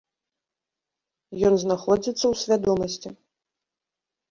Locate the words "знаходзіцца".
1.65-2.23